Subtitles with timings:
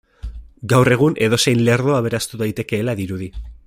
[0.73, 3.35] Gaur egun edozein lerdo aberastu daitekeela dirudi.